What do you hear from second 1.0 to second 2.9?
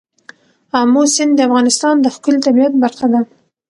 سیند د افغانستان د ښکلي طبیعت